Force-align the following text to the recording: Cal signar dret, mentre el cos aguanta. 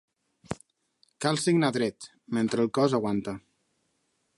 Cal 1.25 1.39
signar 1.43 1.71
dret, 1.77 2.09
mentre 2.39 2.67
el 2.67 2.73
cos 2.79 2.97
aguanta. 3.01 3.41